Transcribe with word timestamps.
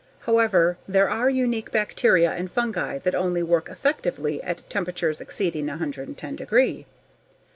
However, 0.21 0.79
there 0.87 1.07
are 1.11 1.29
unique 1.29 1.69
bacteria 1.69 2.31
and 2.31 2.49
fungi 2.49 2.97
that 2.97 3.13
only 3.13 3.43
work 3.43 3.69
effectively 3.69 4.41
at 4.41 4.67
temperatures 4.67 5.21
exceeding 5.21 5.67
110 5.67 6.35
degree. 6.37 6.87